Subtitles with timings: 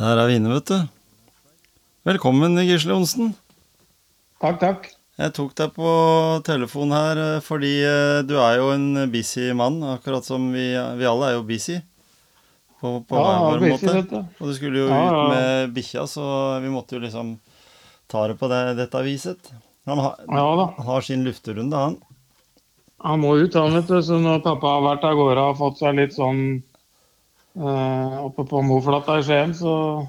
[0.00, 0.78] Der er vi inne, vet du.
[2.08, 3.34] Velkommen, Gisle Onsen.
[4.40, 4.86] Takk, takk.
[5.20, 5.90] Jeg tok deg på
[6.46, 11.08] telefon her eh, fordi eh, du er jo en busy mann, akkurat som vi, vi
[11.10, 11.76] alle er jo busy.
[12.80, 14.02] På, på Ja, hver vår måte.
[14.10, 14.16] du.
[14.40, 17.34] Og du skulle jo Ja, ut med bikkja, så vi måtte jo liksom
[18.08, 19.50] ta det på det, dette viset.
[19.86, 20.64] Han, har- Ja da.
[20.78, 21.96] han har sin lufterunde, han.
[23.02, 24.00] Han må ut, han, vet du.
[24.02, 26.62] Så når pappa har vært av gårde og fått seg litt sånn
[27.56, 30.06] eh, oppe på Moflata i Skien, så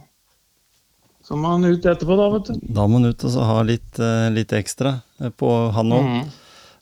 [1.24, 2.74] så må han ut etterpå, da, vet du.
[2.74, 6.04] Da må han ut og så ha litt, eh, litt ekstra eh, på han òg.
[6.08, 6.32] Mhm.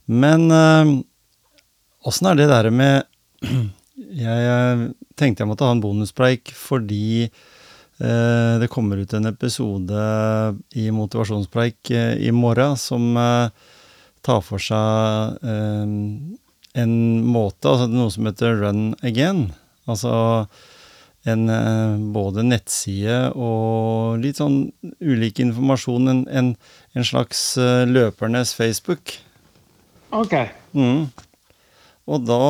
[0.09, 1.03] Men åssen
[2.07, 3.03] åssen er det der med
[3.99, 4.83] Jeg eh,
[5.19, 10.03] tenkte jeg måtte ha en bonuspreik fordi eh, det kommer ut en episode
[10.79, 13.11] i Motivasjonspreik eh, i morgen som
[14.23, 15.95] tar for seg eh,
[16.79, 16.93] en
[17.25, 19.49] måte, altså noe som heter Run Again.
[19.89, 20.13] Altså
[21.27, 21.49] en
[22.13, 24.69] både nettside og litt sånn
[25.03, 26.07] ulik informasjon.
[26.13, 26.53] En, en,
[26.95, 27.41] en slags
[27.89, 29.17] løpernes Facebook.
[30.15, 30.37] OK.
[30.77, 31.09] Mm.
[32.09, 32.45] Og da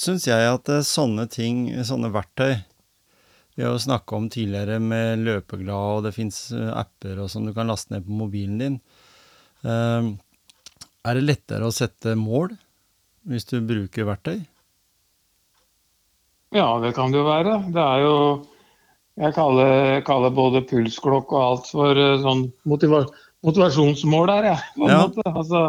[0.00, 2.54] syns jeg at eh, sånne ting, sånne verktøy
[3.56, 7.52] Vi har jo snakka om tidligere med Løpeglad, og det fins apper og som du
[7.56, 8.78] kan laste ned på mobilen din.
[9.66, 10.10] Eh,
[11.00, 12.54] er det lettere å sette mål
[13.28, 14.38] hvis du bruker verktøy?
[16.56, 17.60] Ja, det kan det jo være.
[17.70, 18.16] Det er jo
[19.20, 23.02] Jeg kaller, jeg kaller både pulsklokk og alt for eh, sånn motiva
[23.44, 24.86] motivasjonsmål der, jeg.
[24.88, 25.00] Ja.
[25.28, 25.60] Altså,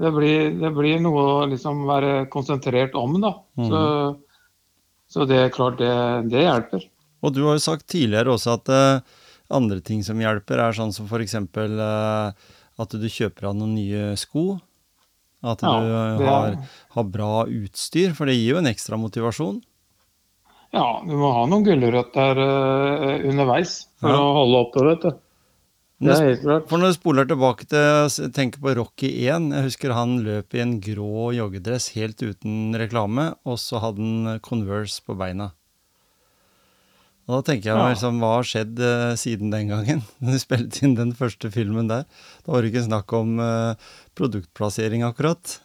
[0.00, 3.34] det blir, det blir noe å liksom være konsentrert om, da.
[3.56, 3.82] Så,
[5.12, 5.92] så det er klart, det,
[6.32, 6.86] det hjelper.
[7.22, 9.18] Og du har jo sagt tidligere også at uh,
[9.52, 13.74] andre ting som hjelper, er sånn som for eksempel eh, at du kjøper av noen
[13.76, 14.56] nye sko.
[15.44, 16.56] At Ja, du eh, har,
[16.96, 19.60] har bra utstyr, for det gir jo en ekstra motivasjon.
[20.72, 24.22] Ja, du må ha noen gulrøtter uh, underveis for Ja.
[24.24, 25.10] å holde oppe, vet du.
[26.02, 26.66] Klart.
[26.70, 30.62] For når du spoler tilbake til tenker på Rocky 1 Jeg husker han løp i
[30.64, 35.52] en grå joggedress helt uten reklame, og så hadde han Converse på beina.
[37.28, 40.02] Og da tenker jeg meg liksom, hva har skjedd uh, siden den gangen?
[40.22, 42.08] Når du spilte inn den første filmen der.
[42.42, 43.78] Da var det ikke snakk om uh,
[44.18, 45.60] produktplassering akkurat.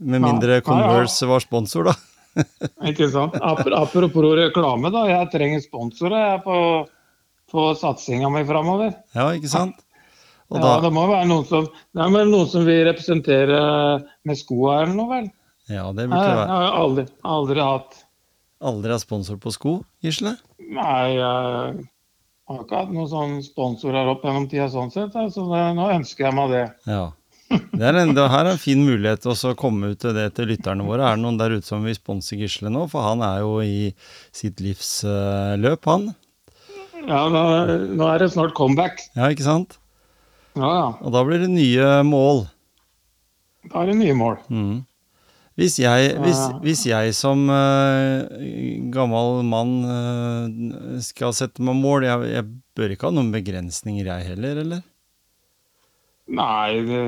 [0.00, 0.58] Med mindre.
[0.64, 1.94] Converse var sponsor, da.
[2.90, 3.36] Ikke sant?
[3.38, 5.04] Apropos reklame, da.
[5.06, 6.56] Jeg trenger sponsorer jeg, på,
[7.54, 8.92] på satsinga mi framover.
[9.16, 9.80] Ja, ikke sant?
[10.52, 13.60] Og Ja, da, det må være noen som Det er noen som vil representere
[14.28, 15.30] med skoa eller noe, vel?
[15.72, 17.96] ja, det burde det være Jeg har aldri, aldri hatt
[18.64, 19.72] Aldri hatt sponsor på sko,
[20.04, 20.34] Gisle?
[20.60, 21.80] Nei, jeg
[22.48, 25.12] har ikke hatt noen sånn sponsorer opp gjennom tida sånn sett.
[25.32, 26.62] Så det, nå ønsker jeg meg det.
[26.88, 27.02] Ja.
[27.50, 30.30] Det, er en, det her er en fin mulighet til å komme ut til det
[30.38, 31.04] til lytterne våre.
[31.10, 32.86] Er det noen der ute som vil sponse Gisle nå?
[32.92, 33.90] For han er jo i
[34.32, 36.08] sitt livsløp, han.
[37.04, 37.42] Ja, nå,
[37.98, 39.02] nå er det snart comeback.
[39.16, 39.78] Ja, ikke sant?
[40.56, 40.88] Ja, ja.
[41.02, 42.44] Og da blir det nye mål.
[43.70, 44.38] Da er det nye mål.
[44.48, 44.82] Mm.
[45.58, 48.26] Hvis, jeg, hvis, hvis jeg som uh,
[48.94, 54.32] gammel mann uh, skal sette meg mål jeg, jeg bør ikke ha noen begrensninger, jeg
[54.32, 54.82] heller, eller?
[56.34, 57.02] Nei, det,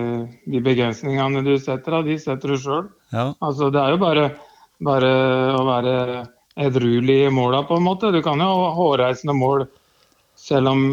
[0.47, 2.87] de begrensningene du setter, de setter du sjøl.
[3.11, 3.33] Ja.
[3.41, 4.29] Altså, det er jo bare,
[4.85, 5.11] bare
[5.57, 5.97] å være
[6.67, 8.13] edruelig i måla, på en måte.
[8.15, 9.67] Du kan jo ha hårreisende mål
[10.47, 10.85] selv om,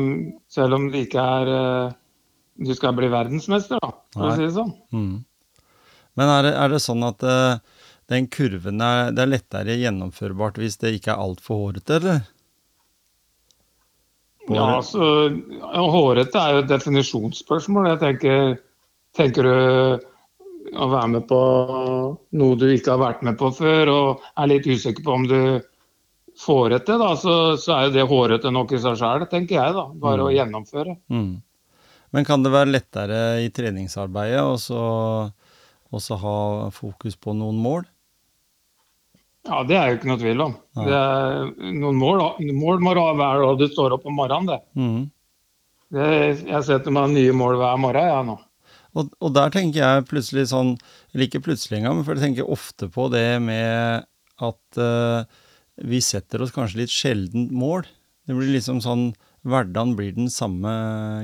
[0.50, 1.94] selv om det ikke er eh,
[2.64, 4.34] Du skal bli verdensmester, da, for Nei.
[4.34, 4.74] å si det sånn.
[4.94, 5.16] Mm.
[6.20, 7.58] Men er det, er det sånn at uh,
[8.14, 12.22] den kurven er, det er lettere gjennomførbart hvis det ikke er altfor hårete, eller?
[14.44, 14.60] Håret.
[14.60, 15.10] Ja, altså,
[15.96, 17.90] Hårete er jo et definisjonsspørsmål.
[17.94, 18.56] Jeg tenker,
[19.18, 21.40] tenker du å være med på
[22.38, 25.40] noe du ikke har vært med på før, og er litt usikker på om du
[26.40, 29.74] får da, så, så er jo det hårete nok i seg sjøl, tenker jeg.
[29.76, 30.98] da, Bare å gjennomføre.
[31.14, 31.42] Mm.
[32.14, 34.84] Men kan det være lettere i treningsarbeidet og så
[35.94, 36.38] også ha
[36.74, 37.84] fokus på noen mål?
[39.44, 40.54] Ja, Det er jo ikke noe tvil om.
[40.78, 42.22] Det er, noen mål,
[42.56, 44.48] mål må ha hver dag du står opp om morgenen.
[44.54, 44.62] det.
[44.80, 45.12] Mm.
[45.94, 46.10] det
[46.48, 48.38] jeg setter meg nye mål hver morgen, jeg nå.
[48.94, 50.76] Og, og der tenker jeg plutselig sånn,
[51.12, 54.06] eller ikke plutselig engang, men for jeg tenker ofte på det med
[54.44, 55.42] at eh,
[55.82, 57.88] vi setter oss kanskje litt sjeldent mål.
[58.28, 59.10] Det blir liksom sånn,
[59.44, 60.72] hverdagen blir den samme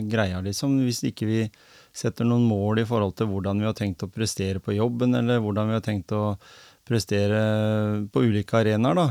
[0.10, 1.44] greia liksom, hvis ikke vi
[1.96, 5.42] setter noen mål i forhold til hvordan vi har tenkt å prestere på jobben, eller
[5.44, 6.24] hvordan vi har tenkt å
[6.88, 7.40] prestere
[8.12, 9.08] på ulike arenaer da.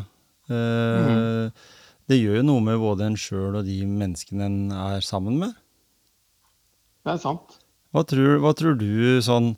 [0.48, 1.70] Eh,
[2.08, 5.56] det gjør jo noe med både en sjøl og de menneskene en er sammen med.
[7.04, 7.58] Det er sant.
[7.92, 9.54] Hva tror, hva tror du sånn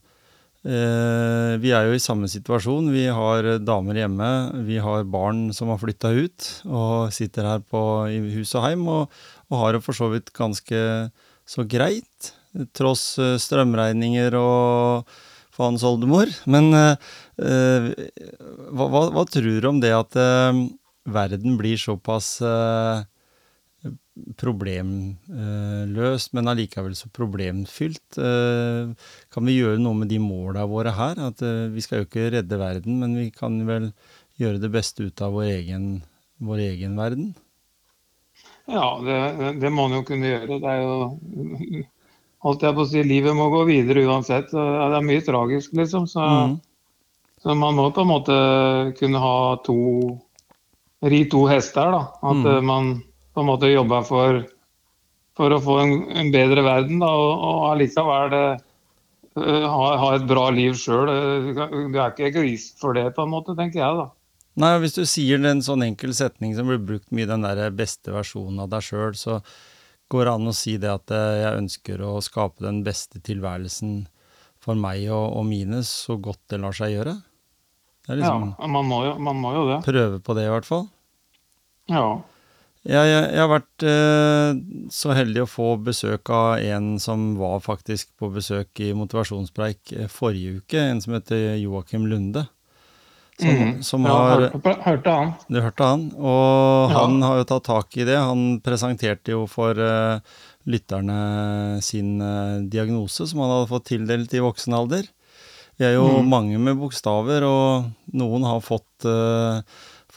[0.61, 2.91] Vi er jo i samme situasjon.
[2.93, 4.29] Vi har damer hjemme.
[4.67, 7.81] Vi har barn som har flytta ut og sitter her på,
[8.12, 9.15] i hus og heim, og,
[9.49, 10.83] og har det for så vidt ganske
[11.51, 12.33] så greit.
[12.77, 15.11] Tross eh, strømregninger og
[15.55, 16.31] faens oldemor.
[16.51, 17.11] Men eh,
[17.43, 17.89] eh,
[18.71, 20.65] hva, hva, hva tror du om det at eh,
[21.11, 23.06] verden blir såpass eh,
[24.41, 28.19] problemløs, men allikevel så problemfylt.
[28.21, 28.93] Eh,
[29.32, 31.21] Kan vi gjøre noe med de måla våre her?
[31.31, 33.93] At eh, Vi skal jo ikke redde verden, men vi kan vel
[34.41, 36.03] gjøre det beste ut av vår egen,
[36.41, 37.32] vår egen verden?
[38.71, 39.17] Ja, det,
[39.61, 40.61] det må man jo kunne gjøre.
[40.61, 41.87] Det er jo
[42.41, 44.49] Holdt jeg på å si, livet må gå videre uansett.
[44.49, 46.06] Det er mye tragisk, liksom.
[46.09, 46.55] Så, mm.
[47.43, 48.37] så man må på en måte
[48.97, 49.35] kunne ha
[49.67, 49.77] to
[51.00, 52.00] Ri to hester, da.
[52.31, 52.94] At eh, man
[53.41, 54.43] på en måte jobba for,
[55.39, 57.09] for å få en, en bedre verden, da.
[57.09, 61.09] Og, og allikevel eh, ha, ha et bra liv sjøl.
[61.57, 64.11] Du er ikke egoist for det, på en måte, tenker jeg, da.
[64.61, 68.13] Nei, hvis du sier en sånn enkel setning som blir brukt mye, den der beste
[68.13, 69.39] versjonen av deg sjøl, så
[70.11, 74.03] går det an å si det at eh, jeg ønsker å skape den beste tilværelsen
[74.61, 77.15] for meg og, og mine så godt det lar seg gjøre.
[78.11, 79.79] Liksom Ja, man må jo, man må jo det.
[79.87, 80.89] prøve på det, i hvert fall.
[81.89, 82.03] Ja.
[82.81, 84.61] Jeg, jeg, jeg har vært eh,
[84.94, 90.09] så heldig å få besøk av en som var faktisk på besøk i motivasjonspreik eh,
[90.09, 92.47] forrige uke, en som heter Joakim Lunde.
[93.41, 93.82] Som, mm.
[93.85, 95.31] som ja, har hørte, hørte han.
[95.49, 96.97] Du hørte han, og Ja.
[96.99, 98.17] han har jo tatt tak i det.
[98.21, 100.21] Han presenterte jo for eh,
[100.69, 105.09] lytterne sin eh, diagnose, som han hadde fått tildelt i voksen alder.
[105.81, 106.29] Vi er jo mm.
[106.29, 109.62] mange med bokstaver, og noen har fått, eh,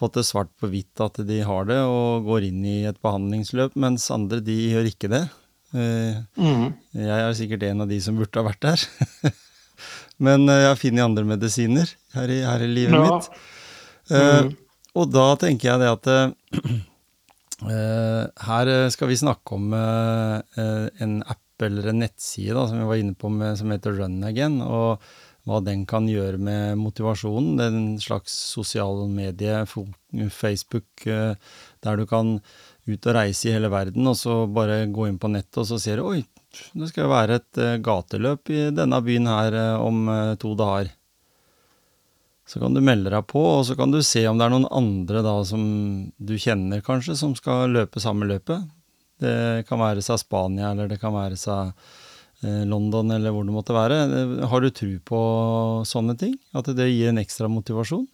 [0.04, 3.76] fått det svart på hvitt at de har det, og går inn i et behandlingsløp,
[3.80, 5.24] mens andre de gjør ikke det.
[5.74, 6.68] Eh, Mhm.
[6.94, 8.84] jeg er sikkert en av de som burde ha vært der.
[10.24, 13.04] Men eh, jeg har funnet andre medisiner her i, her i livet Ja.
[13.18, 13.30] mitt.
[14.12, 14.20] Mm.
[14.20, 14.58] Mhm.
[15.00, 16.34] og da tenker jeg det at eh,
[17.74, 22.66] eh, her eh, skal vi snakke om eh, eh, en app eller en nettside da,
[22.68, 25.00] som vi var inne på med, som heter Run Again, og
[25.48, 27.58] hva den kan gjøre med motivasjonen.
[27.60, 29.64] Det er en slags sosiale medie,
[30.32, 31.36] Facebook, eh,
[31.84, 32.38] der du kan
[32.88, 35.80] ut og reise i hele verden, og så bare gå inn på nettet, og så
[35.80, 36.22] ser du oi,
[36.74, 40.06] det skal jo være et eh, gateløp i denne byen her eh, om
[40.40, 40.92] to dager.
[42.48, 44.68] Så kan du melde deg på, og så kan du se om det er noen
[44.72, 45.64] andre da som
[46.20, 48.68] du kjenner kanskje, som skal løpe samme løpet.
[49.24, 51.72] Det kan være seg Spania, eller det kan være seg
[52.68, 53.98] London, eller hvor det måtte være.
[54.04, 55.20] Eh, Har du tro på
[55.88, 56.36] sånne ting?
[56.54, 58.06] At det gir en ekstra motivasjon?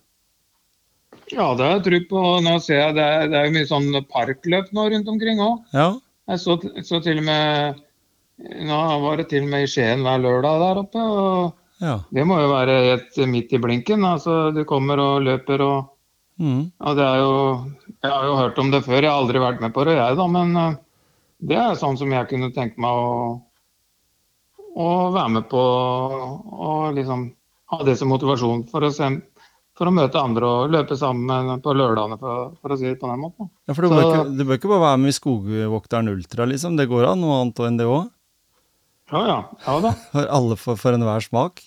[1.31, 2.23] Ja, det har jeg tro på.
[2.45, 5.59] Nå ser jeg det er, det er mye sånn parkløp nå rundt omkring òg.
[5.73, 5.91] Ja.
[6.29, 7.85] Jeg så, så til og med
[8.39, 11.01] Nå var det til og med i Skien hver lørdag der oppe.
[11.03, 11.97] og ja.
[12.15, 14.05] Det må jo være helt midt i blinken.
[14.07, 15.95] altså Du kommer og løper og
[16.39, 16.71] Mm.
[16.79, 17.31] ja, det er jo,
[18.01, 20.15] Jeg har jo hørt om det før, jeg har aldri vært med på det, jeg
[20.15, 20.27] da.
[20.31, 20.75] Men eh,
[21.51, 23.41] det er sånn som jeg kunne tenke meg å,
[24.79, 25.59] å være med på.
[25.59, 27.27] å liksom
[27.73, 29.09] ha det som motivasjon for å, se,
[29.77, 33.09] for å møte andre og løpe sammen på lørdagene, for, for å si det på
[33.11, 33.49] den måten.
[33.69, 36.79] ja for du bør, ikke, du bør ikke bare være med i Skogvokteren Ultra, liksom.
[36.79, 38.07] Det går an noe annet enn det òg.
[39.13, 39.37] Ja, ja.
[39.65, 39.93] Ja da.
[40.13, 41.61] For alle for, for enhver smak.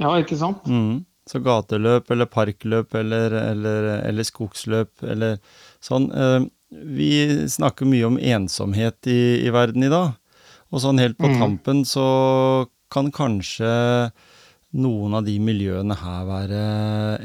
[0.00, 0.66] Ja, ikke sant?
[0.68, 1.04] Mm.
[1.26, 5.40] Så gateløp eller parkløp eller, eller, eller skogsløp eller
[5.82, 6.10] sånn.
[6.12, 6.44] Eh,
[6.92, 7.10] Vi
[7.50, 10.12] snakker mye om ensomhet i, i verden i dag.
[10.76, 11.38] Og sånn helt på mm.
[11.40, 12.06] tampen så
[12.92, 13.70] kan kanskje
[14.76, 16.62] noen av de miljøene her være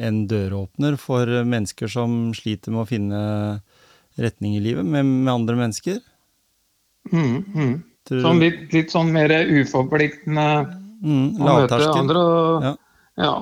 [0.08, 3.22] en døråpner for mennesker som sliter med å finne
[4.22, 6.00] retning i livet med, med andre mennesker.
[7.12, 7.74] Mm, mm.
[8.12, 10.48] Sånn litt, litt sånn mer uforpliktende
[11.04, 12.22] mm, å møte andre.
[12.22, 12.76] Og, Ja.
[13.26, 13.36] ja.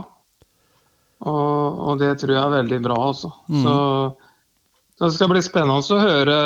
[1.19, 3.33] Og, og det tror jeg er veldig bra, altså.
[3.51, 3.63] Mm.
[3.65, 3.73] Så,
[4.95, 6.37] så det skal bli spennende å høre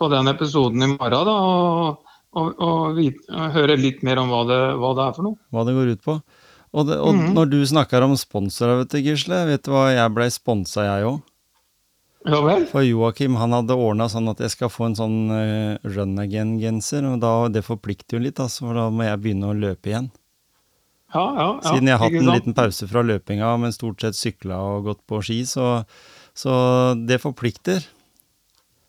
[0.00, 1.34] på den episoden i morgen, da.
[1.36, 5.26] Og, og, og, vite, og høre litt mer om hva det, hva det er for
[5.26, 5.38] noe.
[5.50, 6.20] hva det går ut på.
[6.70, 7.32] Og, det, og Mhm.
[7.34, 11.08] når du snakker om sponsorer, vet du, Gisle, vet du hva, jeg blei sponsa, jeg
[11.08, 11.20] òg.
[12.28, 12.66] Ja vel?
[12.68, 17.06] For Joakim han hadde ordna sånn at jeg skal få en sånn uh, run again-genser.
[17.08, 20.10] Og da, det forplikter jo litt, altså, for da må jeg begynne å løpe igjen.
[21.14, 21.46] Ja, ja.
[21.64, 24.84] ja Siden jeg har hatt en liten pause fra løpinga, men stort sett sykla og
[24.90, 25.84] gått på ski, så,
[26.36, 26.52] så
[27.08, 27.82] det forplikter.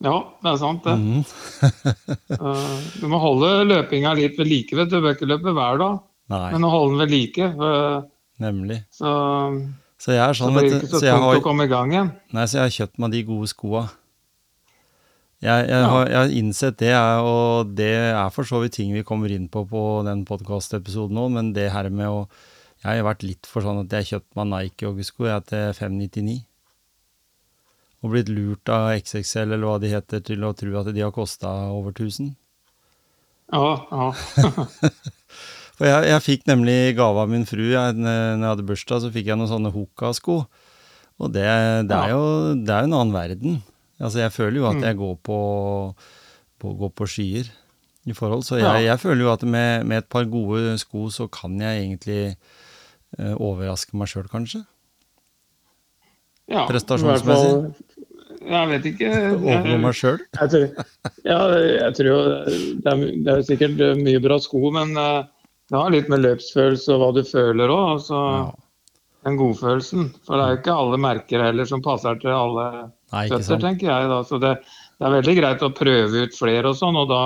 [0.01, 0.95] Ja, det er sant, det.
[2.31, 4.75] Eh, du må holde løpinga litt ved like.
[4.77, 5.99] vet Du bør ikke løpe hver dag,
[6.31, 7.47] Nei, men å holde den ved like.
[7.59, 8.03] For,
[8.41, 8.79] nemlig.
[8.95, 9.11] så,
[10.01, 12.11] Så jeg er sånn, blir det ikke så Så tungt å komme i gang igjen.
[12.33, 13.83] nei, så jeg har kjøpt meg de gode skoa.
[15.41, 15.87] Jeg, jeg, Ja.
[15.89, 16.93] har, jeg har innsett det,
[17.25, 21.27] og det er for så vidt ting vi kommer inn på på den podkastepisoden nå,
[21.33, 22.27] men det her med å
[22.83, 26.39] Jeg har vært litt for sånn at jeg kjøpte meg Nike-joggesko til 599.
[28.01, 31.11] Og blitt lurt av XXL eller hva de heter, til å tro at de har
[31.13, 32.31] kosta over 1000.
[33.53, 34.07] Ja, ja.
[35.77, 39.01] For jeg, jeg fikk nemlig i gave av min fru jeg, når jeg hadde bursdag,
[39.03, 40.35] så fikk jeg noen sånne Hoka-sko.
[41.21, 41.45] Og det,
[41.89, 42.23] det, er jo,
[42.57, 43.59] det er jo en annen verden.
[44.01, 44.85] Altså, jeg føler jo at Mm.
[44.87, 45.37] jeg går på,
[46.61, 47.49] på, går på skyer
[48.09, 48.41] i forhold.
[48.47, 51.83] Så jeg, jeg føler jo at med, med et par gode sko, så kan jeg
[51.85, 52.21] egentlig
[53.19, 54.63] eh, overraske meg sjøl, kanskje.
[56.49, 56.65] ja.
[56.69, 57.75] Prestasjonsmessig?
[58.51, 59.11] Jeg vet ikke.
[59.39, 60.17] Overgå meg sjøl.
[61.25, 62.17] Ja, jeg tror jo
[62.83, 65.21] det er, det er sikkert mye bra sko, men eh,
[65.71, 67.85] det har litt med løpsfølelse og hva du føler òg.
[67.97, 68.49] Altså, Ja.
[69.21, 70.07] Den godfølelsen.
[70.25, 72.63] For det er jo ikke alle merker heller som passer til alle
[73.13, 73.61] Nei, ikke føtter, sant.
[73.67, 74.07] tenker jeg.
[74.09, 74.15] da.
[74.25, 74.55] Så det,
[74.97, 77.19] det er veldig greit å prøve ut flere og sånn, og da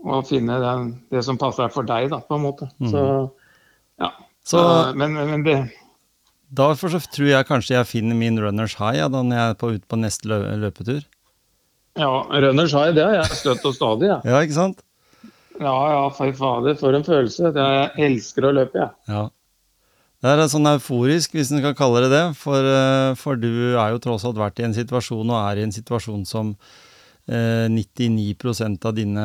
[0.00, 2.70] å finne den, det som passer for deg, da, på en måte.
[2.88, 3.02] Så
[4.00, 4.08] ja.
[4.08, 4.24] Mm.
[4.48, 5.58] Så Eh, men, men det
[6.50, 9.58] derfor så tror jeg kanskje jeg finner min runners high ja, da når jeg er
[9.60, 11.02] på, ut på neste lø løpetur.
[11.98, 12.12] Ja,
[12.44, 14.22] runners high, det har jeg støtt og stadig, jeg.
[14.30, 14.84] Ja, ikke sant?
[15.60, 17.50] Ja ja, fy fader, for en følelse.
[17.52, 18.96] Jeg elsker å løpe, jeg.
[19.12, 19.26] Ja.
[20.20, 22.24] Det er sånn euforisk, hvis en kan kalle det det.
[22.36, 25.64] For, eh, for du er jo tross alt vært i en situasjon, og er i
[25.64, 26.54] en situasjon som
[27.28, 29.24] 99% av dine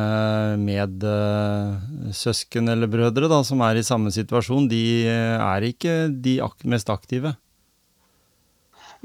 [0.62, 6.38] medsøsken eller brødre da, som er i samme situasjon, de eh, er ikke de
[6.70, 7.34] mest aktive.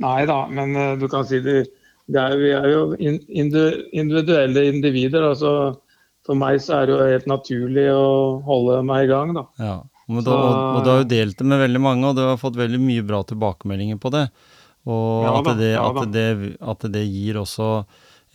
[0.02, 1.66] Nei da, men eh, du kan si det,
[2.12, 5.22] det er, vi er jo individuelle individer.
[5.32, 5.52] altså
[6.28, 8.06] For meg så er det jo helt naturlig å
[8.46, 9.44] holde meg i gang, da.
[9.62, 9.78] Ja.
[10.12, 12.42] Men da, og, og du har jo delt det med veldig mange, og du har
[12.42, 14.26] fått veldig mye bra tilbakemeldinger på det.
[14.90, 16.28] Og Ja at, det, ja at, det,
[16.74, 17.68] at det gir også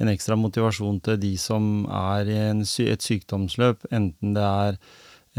[0.01, 4.79] en ekstra motivasjon til de som er i en, et sykdomsløp, enten det er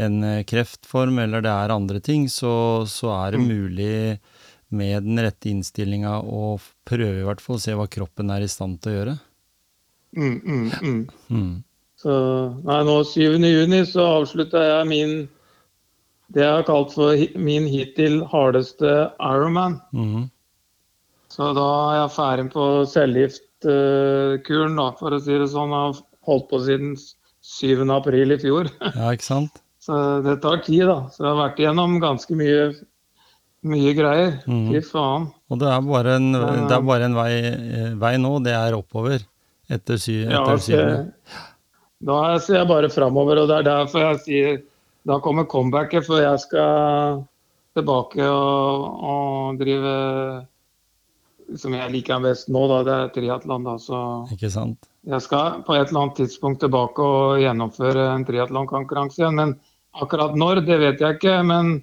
[0.02, 3.48] en eh, kreftform eller det er andre ting, så, så er det Mm.
[3.48, 4.18] mulig
[4.70, 8.50] med den rette innstillinga å prøve i hvert fall å se hva kroppen er i
[8.52, 9.14] stand til å gjøre.
[10.16, 11.00] Mm, mm, mm.
[11.30, 11.54] Mm.
[11.98, 12.12] Så,
[12.64, 13.38] nei, nå 7.
[13.42, 15.14] juni så avslutta jeg min
[16.28, 18.90] det jeg har kalt for min hittil hardeste
[19.24, 19.78] Ironman.
[19.96, 20.26] Mm.
[21.32, 22.66] Så da er jeg ferdig på
[23.62, 25.72] cellegiftkuren, da, for å si det sånn.
[25.74, 25.96] Har
[26.28, 26.94] holdt på siden
[27.42, 27.84] 7.
[27.94, 28.68] april i fjor.
[28.98, 29.62] Ja, ikke sant?
[29.80, 30.98] Så det tar tid, da.
[31.14, 32.70] Så jeg har vært igjennom ganske mye,
[33.64, 34.34] mye greier.
[34.46, 34.66] Mm.
[34.74, 35.28] Fy faen.
[35.48, 38.76] Og det er bare en, det er bare en vei, eh, vei nå, det er
[38.76, 39.24] oppover.
[39.72, 41.14] Etter, sy, Ja, etter syvende.
[42.04, 44.60] da ser jeg bare framover, og det er derfor jeg sier
[45.08, 47.22] da kommer comebacket, for jeg skal
[47.76, 49.92] tilbake og, og drive
[51.56, 53.68] som jeg liker best nå, da, det er triatlon.
[53.80, 53.98] Så
[54.52, 54.88] sant?
[55.08, 59.38] jeg skal på et eller annet tidspunkt tilbake og gjennomføre en triatlonkonkurranse igjen.
[59.38, 59.54] Men
[59.96, 61.38] akkurat når, det vet jeg ikke.
[61.48, 61.78] Men,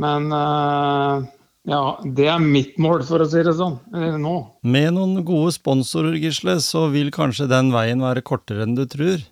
[0.00, 1.26] men uh,
[1.68, 4.34] ja, det er mitt mål, for å si det sånn, eh, nå.
[4.68, 9.24] Med noen gode sponsorer, Gisle, så vil kanskje den veien være kortere enn du tror.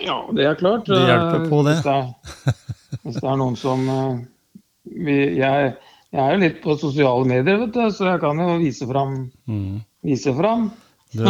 [0.00, 0.88] Ja, det er klart.
[0.90, 1.78] Det hjelper eh, på det.
[1.78, 4.20] Hvis det er, hvis det er noen som uh,
[4.84, 5.74] vi, jeg,
[6.14, 9.16] jeg er jo litt på sosiale medier, vet du, så jeg kan jo vise fram.
[9.50, 9.82] Mm.
[10.06, 10.68] Vise fram.
[11.14, 11.24] Du,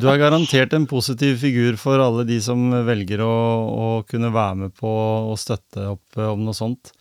[0.00, 3.32] du er garantert en positiv figur for alle de som velger å,
[3.66, 4.92] å kunne være med på
[5.32, 6.92] å støtte opp om noe sånt.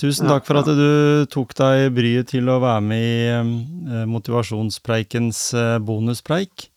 [0.00, 5.42] Tusen takk for at du tok deg bryet til å være med i eh, Motivasjonspreikens
[5.58, 6.68] eh, bonuspreik.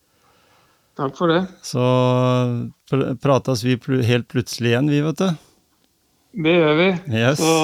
[0.96, 1.42] Takk for det.
[1.66, 1.86] Så
[2.90, 5.48] pr prates vi pl helt plutselig igjen, vi, vet du.
[6.46, 6.92] Det gjør vi.
[7.16, 7.42] Yes.
[7.42, 7.56] Så